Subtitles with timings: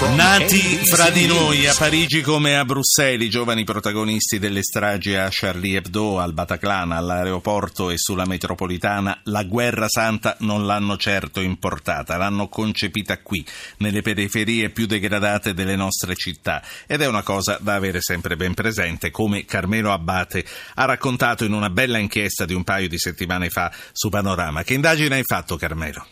[0.00, 5.28] Nati fra di noi, a Parigi come a Bruxelles, i giovani protagonisti delle stragi a
[5.30, 12.16] Charlie Hebdo, al Bataclan, all'aeroporto e sulla metropolitana, la guerra santa non l'hanno certo importata,
[12.16, 13.46] l'hanno concepita qui,
[13.78, 16.62] nelle periferie più degradate delle nostre città.
[16.86, 20.46] Ed è una cosa da avere sempre ben presente, come Carmelo Abbate
[20.76, 24.62] ha raccontato in una bella inchiesta di un paio di settimane fa su Panorama.
[24.62, 26.06] Che indagine hai fatto, Carmelo?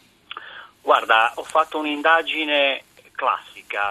[0.82, 2.82] Guarda, ho fatto un'indagine
[3.12, 3.47] classica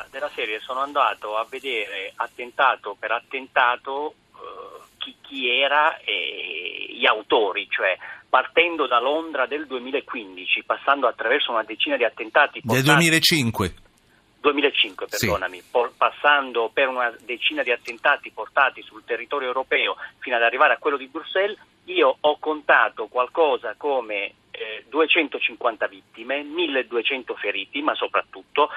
[0.09, 7.05] della serie, sono andato a vedere attentato per attentato eh, chi, chi, era e gli
[7.05, 7.97] autori, cioè
[8.27, 12.61] partendo da Londra del 2015, passando attraverso una decina di attentati.
[12.61, 13.73] Portati, del 2005.
[14.39, 15.67] 2005, perdonami, sì.
[15.69, 20.77] por- passando per una decina di attentati portati sul territorio europeo fino ad arrivare a
[20.77, 28.69] quello di Bruxelles, io ho contato qualcosa come eh, 250 vittime, 1200 feriti, ma soprattutto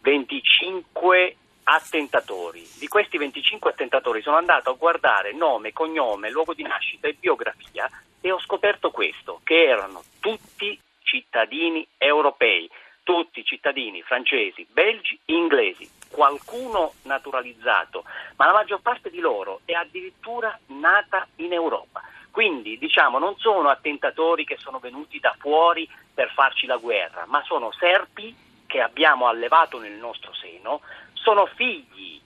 [0.00, 2.66] 25 attentatori.
[2.78, 7.90] Di questi 25 attentatori sono andato a guardare nome, cognome, luogo di nascita e biografia
[8.20, 12.68] e ho scoperto questo, che erano tutti cittadini europei,
[13.02, 18.04] tutti cittadini francesi, belgi, inglesi, qualcuno naturalizzato,
[18.36, 22.02] ma la maggior parte di loro è addirittura nata in Europa.
[22.30, 27.42] Quindi diciamo non sono attentatori che sono venuti da fuori per farci la guerra, ma
[27.44, 28.34] sono serpi
[28.68, 30.82] che abbiamo allevato nel nostro seno
[31.14, 32.20] sono figli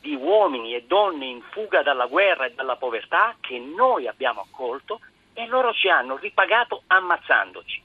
[0.00, 5.00] di uomini e donne in fuga dalla guerra e dalla povertà che noi abbiamo accolto
[5.34, 7.82] e loro ci hanno ripagato ammazzandoci.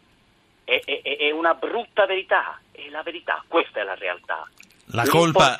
[0.63, 4.47] È, è, è una brutta verità, è la verità, questa è la realtà.
[4.91, 5.57] La colpa,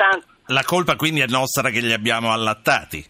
[0.47, 3.03] la colpa quindi è nostra che li abbiamo allattati?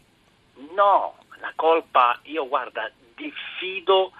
[0.73, 4.13] No, la colpa, io guarda, diffido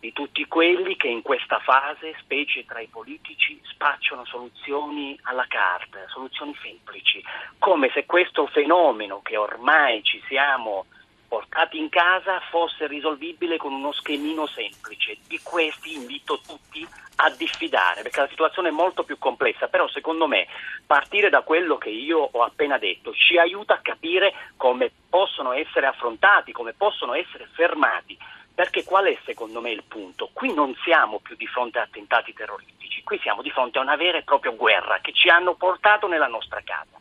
[0.00, 5.98] di tutti quelli che in questa fase, specie tra i politici, spacciano soluzioni alla carta,
[6.08, 7.22] soluzioni semplici,
[7.58, 10.86] come se questo fenomeno che ormai ci siamo
[11.26, 15.18] portati in casa fosse risolvibile con uno schemino semplice.
[15.26, 16.86] Di questi invito tutti
[17.16, 20.46] a diffidare, perché la situazione è molto più complessa, però secondo me
[20.86, 25.86] partire da quello che io ho appena detto ci aiuta a capire come possono essere
[25.86, 28.16] affrontati, come possono essere fermati
[28.58, 30.30] perché qual è secondo me il punto?
[30.32, 33.94] Qui non siamo più di fronte a attentati terroristici, qui siamo di fronte a una
[33.94, 36.98] vera e propria guerra che ci hanno portato nella nostra casa.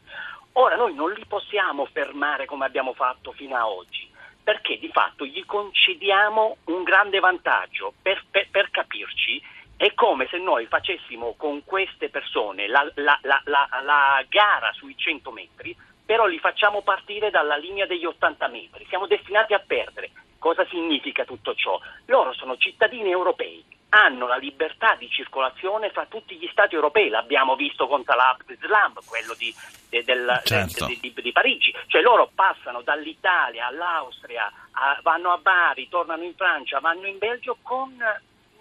[0.51, 4.07] Ora noi non li possiamo fermare come abbiamo fatto fino ad oggi,
[4.43, 7.91] perché di fatto gli concediamo un grande vantaggio.
[8.03, 9.41] Per, per, per capirci,
[9.77, 13.41] è come se noi facessimo con queste persone la, la, la,
[13.81, 15.75] la gara sui 100 metri,
[16.07, 18.87] però li facciamo partire dalla linea degli 80 metri.
[18.87, 20.09] Siamo destinati a perdere
[20.39, 21.79] Cosa significa tutto ciò?
[22.05, 27.55] Loro sono cittadini europei, hanno la libertà di circolazione fra tutti gli stati europei, l'abbiamo
[27.55, 29.53] visto con Salah Abdeslam, quello di,
[29.89, 30.85] de, del, certo.
[30.85, 36.35] de, di, di, Parigi, cioè loro passano dall'Italia all'Austria, a, vanno a Bari, tornano in
[36.35, 37.97] Francia, vanno in Belgio con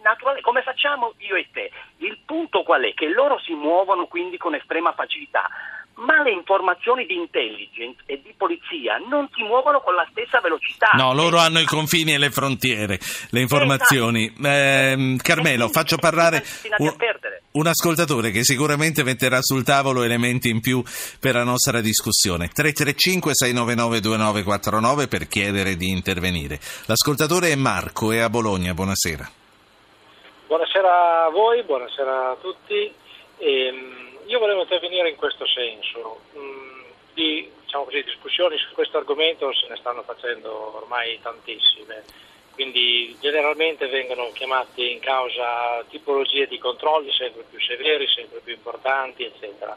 [0.03, 1.71] naturale, come facciamo io e te.
[1.99, 2.95] Il punto qual è?
[2.95, 5.47] Che loro si muovono quindi con estrema facilità
[5.97, 10.91] ma le informazioni di intelligence e di polizia non si muovono con la stessa velocità.
[10.95, 12.99] No, loro hanno i confini e le frontiere,
[13.31, 14.27] le informazioni.
[14.27, 14.47] Esatto.
[14.47, 16.45] Eh, Carmelo, faccio parlare
[16.79, 16.95] un,
[17.53, 20.83] un, ascoltatore che sicuramente metterà sul tavolo elementi in più
[21.19, 22.51] per la nostra discussione.
[22.55, 26.61] 335-699-2949 per chiedere di intervenire.
[26.87, 28.75] L'ascoltatore è Marco, è a Bologna.
[28.75, 29.31] Buonasera.
[30.47, 32.93] Buonasera a voi, buonasera a tutti.
[33.39, 36.21] Ehm io volevo intervenire in questo senso.
[36.37, 36.83] Mm,
[37.15, 42.05] di diciamo così, discussioni su questo argomento se ne stanno facendo ormai tantissime,
[42.53, 49.25] quindi generalmente vengono chiamate in causa tipologie di controlli sempre più severi, sempre più importanti,
[49.25, 49.77] eccetera.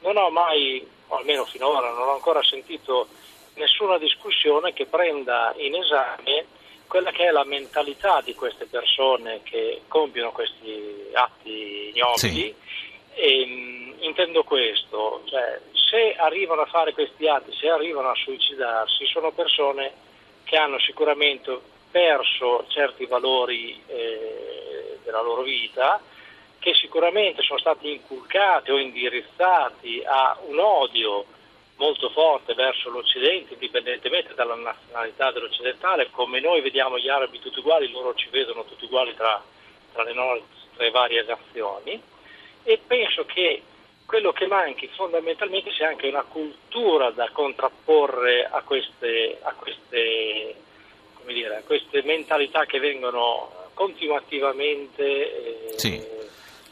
[0.00, 3.08] Non ho mai, o almeno finora, non ho ancora sentito
[3.54, 6.46] nessuna discussione che prenda in esame
[6.86, 12.16] quella che è la mentalità di queste persone che compiono questi atti ignobili.
[12.16, 12.54] Sì
[13.18, 19.06] e, ehm, intendo questo, cioè, se arrivano a fare questi atti, se arrivano a suicidarsi,
[19.06, 19.92] sono persone
[20.44, 21.58] che hanno sicuramente
[21.90, 26.00] perso certi valori eh, della loro vita,
[26.58, 31.24] che sicuramente sono stati inculcati o indirizzati a un odio
[31.76, 37.90] molto forte verso l'Occidente, indipendentemente dalla nazionalità dell'occidentale, come noi vediamo gli arabi tutti uguali,
[37.90, 39.42] loro ci vedono tutti uguali tra,
[39.92, 42.02] tra le nostre varie nazioni.
[42.64, 43.62] E penso che
[44.08, 50.54] quello che manchi fondamentalmente sia anche una cultura da contrapporre a queste, a queste,
[51.26, 56.17] dire, a queste mentalità che vengono continuativamente eh, sì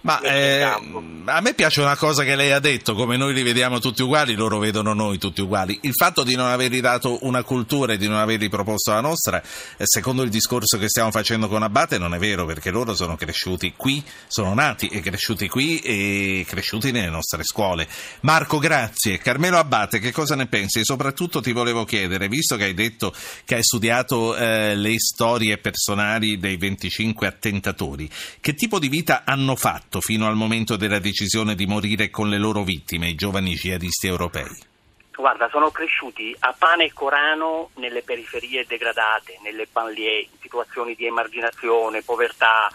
[0.06, 3.81] Ma eh, a me piace una cosa che lei ha detto, come noi li vediamo
[3.81, 5.76] tutti uguali, loro vedono noi tutti uguali.
[5.82, 9.43] Il fatto di non avergli dato una cultura e di non avergli proposto la nostra,
[9.76, 13.17] eh, secondo il discorso che stiamo facendo con Abate, non è vero, perché loro sono
[13.17, 17.88] cresciuti qui, sono nati e cresciuti qui e cresciuti nelle nostre scuole.
[18.20, 19.19] Marco, grazie.
[19.19, 20.79] Carmelo Abate, che cosa ne pensi?
[20.79, 23.12] E soprattutto ti volevo chiedere, visto che hai detto
[23.44, 28.09] che hai studiato eh, le storie personali dei 25 attentatori,
[28.41, 29.95] che tipo di vita hanno fatto?
[29.96, 34.06] Fatto fino al momento della decisione di morire con le loro vittime, i giovani jihadisti
[34.06, 34.75] europei?
[35.14, 41.06] Guarda, sono cresciuti a pane e corano nelle periferie degradate, nelle banlieue, in situazioni di
[41.06, 42.69] emarginazione, povertà,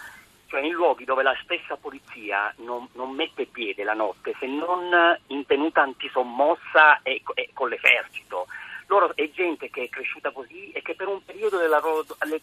[0.47, 4.89] cioè in luoghi dove la stessa polizia non, non mette piede la notte se non
[5.27, 8.47] in tenuta antisommossa e, e con l'esercito
[8.91, 11.81] loro è gente che è cresciuta così e che per un periodo della,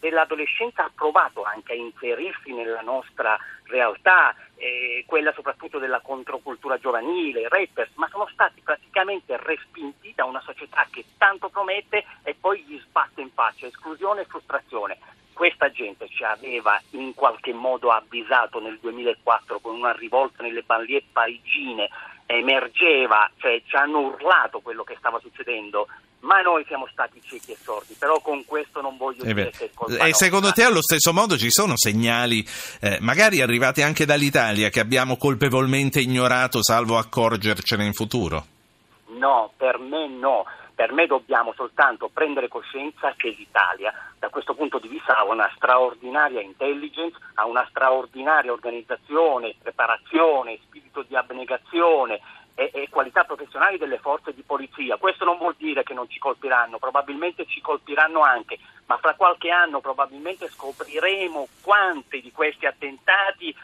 [0.00, 7.42] dell'adolescenza ha provato anche a inserirsi nella nostra realtà, eh, quella soprattutto della controcultura giovanile,
[7.42, 12.62] i rappers, ma sono stati praticamente respinti da una società che tanto promette e poi
[12.62, 14.98] gli sbatte in faccia esclusione e frustrazione.
[15.34, 21.04] Questa gente ci aveva in qualche modo avvisato nel 2004 con una rivolta nelle banlieue
[21.12, 21.90] parigine,
[22.24, 25.86] emergeva, cioè ci hanno urlato quello che stava succedendo
[26.20, 29.67] ma noi siamo stati ciechi e sordi, però con questo non voglio eh dire che
[29.67, 32.44] è colpa E secondo te allo stesso modo ci sono segnali,
[32.81, 38.44] eh, magari arrivati anche dall'Italia, che abbiamo colpevolmente ignorato salvo accorgercene in futuro?
[39.19, 40.44] No, per me no.
[40.75, 45.50] Per me dobbiamo soltanto prendere coscienza che l'Italia da questo punto di vista ha una
[45.56, 52.20] straordinaria intelligence, ha una straordinaria organizzazione, preparazione, spirito di abnegazione,
[52.59, 54.97] e, e, qualità professionali delle forze di polizia.
[54.97, 59.50] Questo non vuol dire che non ci colpiranno, probabilmente ci colpiranno anche, ma fra qualche
[59.50, 63.54] anno probabilmente scopriremo quanti di questi attentati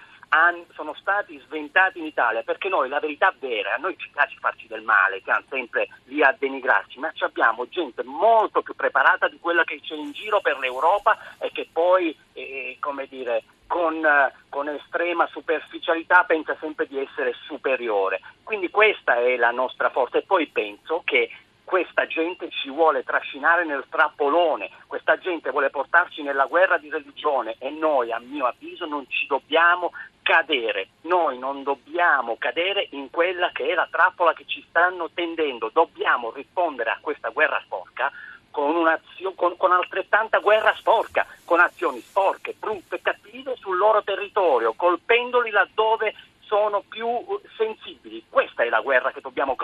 [0.72, 4.66] sono stati sventati in Italia, perché noi la verità vera, a noi ci piace farci
[4.66, 9.62] del male, siamo sempre lì a denigrarci, ma abbiamo gente molto più preparata di quella
[9.62, 14.04] che c'è in giro per l'Europa e che poi, eh, come dire, con,
[14.48, 18.20] con, estrema superficialità pensa sempre di essere superiore.
[18.42, 21.30] Quindi questa è la nostra forza e poi penso che
[21.64, 27.56] questa gente ci vuole trascinare nel trappolone, questa gente vuole portarci nella guerra di religione
[27.58, 33.50] e noi a mio avviso non ci dobbiamo cadere, noi non dobbiamo cadere in quella
[33.52, 38.10] che è la trappola che ci stanno tendendo, dobbiamo rispondere a questa guerra sporca
[38.50, 39.00] con,
[39.34, 46.14] con, con altrettanta guerra sporca, con azioni sporche, brutte, cattive sul loro territorio, colpendoli laddove
[46.40, 47.08] sono più
[47.56, 48.24] sensibili.
[48.28, 49.56] Questa è la guerra che dobbiamo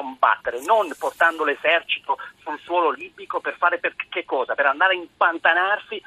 [0.51, 4.55] combattere, non portando l'esercito sul suolo libico per fare per che cosa?
[4.55, 6.03] Per andare a impantanarsi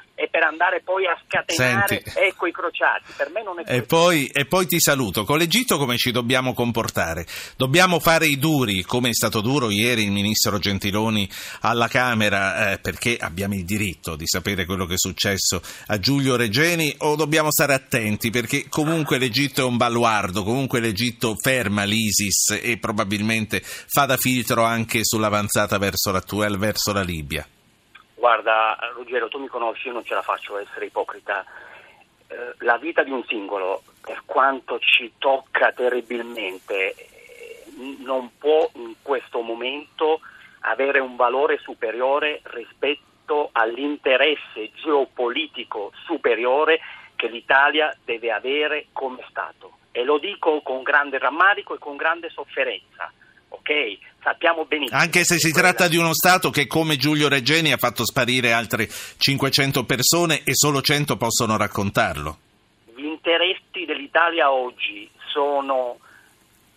[0.74, 3.12] andare poi a scatenare ecco i crociati.
[3.16, 5.24] Per me non è e poi, e poi ti saluto.
[5.24, 7.26] Con l'Egitto come ci dobbiamo comportare?
[7.56, 11.28] Dobbiamo fare i duri, come è stato duro ieri il ministro Gentiloni
[11.60, 16.36] alla Camera, eh, perché abbiamo il diritto di sapere quello che è successo a Giulio
[16.36, 21.84] Regeni, o dobbiamo stare attenti perché comunque l'Egitto è un baluardo, comunque comunque l'Egitto ferma
[21.84, 26.22] l'ISIS e probabilmente fa da filtro anche sull'avanzata verso la,
[26.56, 27.46] verso la Libia?
[28.24, 31.44] Guarda, Ruggero, tu mi conosci, io non ce la faccio essere ipocrita.
[32.26, 36.94] Eh, la vita di un singolo, per quanto ci tocca terribilmente,
[37.98, 40.20] non può in questo momento
[40.60, 46.80] avere un valore superiore rispetto all'interesse geopolitico superiore
[47.16, 52.30] che l'Italia deve avere come Stato e lo dico con grande rammarico e con grande
[52.30, 53.12] sofferenza.
[53.64, 54.98] Ok, sappiamo benissimo.
[54.98, 55.72] Anche se si quella...
[55.72, 60.54] tratta di uno Stato che, come Giulio Regeni, ha fatto sparire altre 500 persone e
[60.54, 62.36] solo 100 possono raccontarlo.
[62.94, 65.98] Gli interessi dell'Italia oggi sono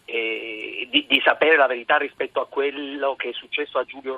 [0.06, 4.18] eh, di, di, sapere la verità rispetto a quello che è successo a Giulio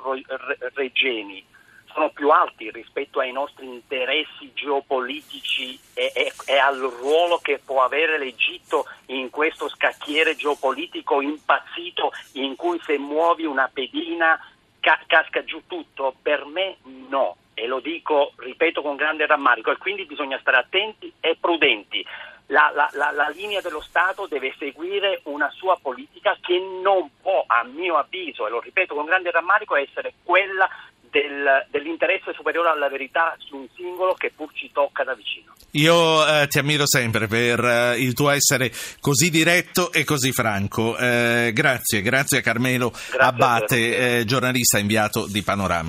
[0.74, 1.44] Regeni
[1.92, 7.82] sono più alti rispetto ai nostri interessi geopolitici e, e, e, al ruolo che può
[7.82, 14.38] avere l'Egitto in questo scacchiere geopolitico impazzito in cui se muovi una pedina
[14.80, 16.14] ca- casca giù tutto.
[16.20, 21.12] Per me no, e lo dico, ripeto, con grande rammarico, e quindi bisogna stare attenti
[21.20, 22.04] e prudenti.
[22.46, 27.44] La, la, la, la, linea dello Stato deve seguire una sua politica che non può,
[27.46, 30.68] a mio avviso, e lo ripeto con grande rammarico, essere quella
[31.10, 35.52] del, dell'interesse superiore alla verità su un singolo che pur ci tocca da vicino.
[35.72, 40.96] Io eh, ti ammiro sempre per eh, il tuo essere così diretto e così franco.
[40.96, 45.88] Eh, grazie, grazie a Carmelo grazie Abbate, a eh, giornalista inviato di Panorama.